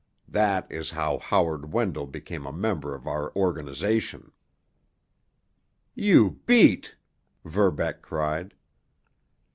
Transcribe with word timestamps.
That 0.27 0.65
is 0.71 0.89
how 0.89 1.19
Howard 1.19 1.71
Wendell 1.73 2.07
became 2.07 2.47
a 2.47 2.51
member 2.51 2.95
of 2.95 3.05
our 3.05 3.31
organization." 3.35 4.31
"You 5.93 6.39
beat!" 6.47 6.95
Verbeck 7.45 8.01
cried. 8.01 8.55